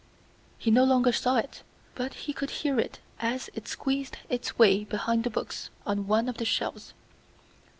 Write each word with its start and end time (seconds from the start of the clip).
He 0.57 0.71
no 0.71 0.83
longer 0.83 1.11
saw 1.11 1.35
it, 1.37 1.61
but 1.93 2.15
he 2.15 2.33
could 2.33 2.49
hear 2.49 2.79
it 2.79 2.97
as 3.19 3.51
it 3.53 3.67
squeezed 3.67 4.17
its 4.29 4.57
way 4.57 4.83
behind 4.83 5.23
the 5.25 5.29
books 5.29 5.69
on 5.85 6.07
one 6.07 6.27
of 6.27 6.37
the 6.39 6.43
shelves. 6.45 6.95